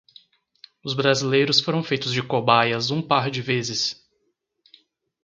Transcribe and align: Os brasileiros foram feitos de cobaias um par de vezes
Os 0.83 0.95
brasileiros 0.95 1.59
foram 1.61 1.83
feitos 1.83 2.11
de 2.11 2.23
cobaias 2.23 2.89
um 2.89 3.03
par 3.03 3.29
de 3.29 3.39
vezes 3.39 4.03